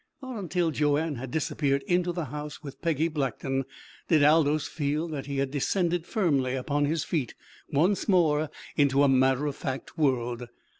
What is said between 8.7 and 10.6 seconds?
into a matter of fact world.